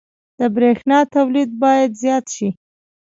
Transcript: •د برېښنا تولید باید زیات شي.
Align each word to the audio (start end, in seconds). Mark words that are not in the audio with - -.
•د 0.39 0.41
برېښنا 0.55 0.99
تولید 1.13 1.49
باید 1.63 1.91
زیات 2.01 2.25
شي. 2.35 2.49